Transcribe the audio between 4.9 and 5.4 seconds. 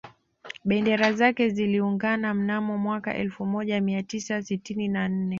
nne